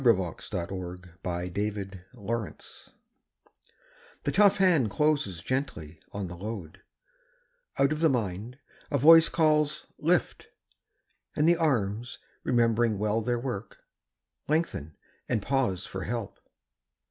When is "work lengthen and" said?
13.37-15.39